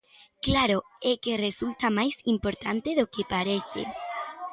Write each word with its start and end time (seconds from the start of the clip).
Claro, 0.45 0.77
é 1.11 1.13
que 1.23 1.41
resulta 1.47 1.87
máis 1.97 2.15
importante 2.35 2.89
do 2.99 3.05
que 3.13 3.23
parece. 3.33 3.81